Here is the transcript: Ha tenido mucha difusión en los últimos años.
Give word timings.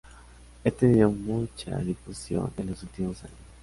Ha 0.65 0.71
tenido 0.71 1.11
mucha 1.11 1.77
difusión 1.77 2.51
en 2.57 2.71
los 2.71 2.81
últimos 2.81 3.23
años. 3.23 3.37